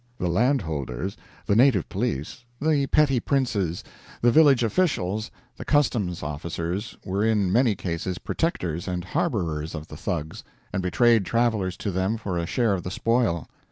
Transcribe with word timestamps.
The 0.17 0.29
landholders, 0.29 1.15
the 1.45 1.55
native 1.55 1.87
police, 1.87 2.43
the 2.59 2.87
petty 2.87 3.19
princes, 3.19 3.83
the 4.19 4.31
village 4.31 4.63
officials, 4.63 5.29
the 5.57 5.63
customs 5.63 6.23
officers 6.23 6.97
were 7.05 7.23
in 7.23 7.51
many 7.51 7.75
cases 7.75 8.17
protectors 8.17 8.87
and 8.87 9.05
harborers 9.05 9.75
of 9.75 9.89
the 9.89 9.97
Thugs, 9.97 10.43
and 10.73 10.81
betrayed 10.81 11.23
travelers 11.23 11.77
to 11.77 11.91
them 11.91 12.17
for 12.17 12.39
a 12.39 12.47
share 12.47 12.73
of 12.73 12.81
the 12.81 12.89
spoil. 12.89 13.47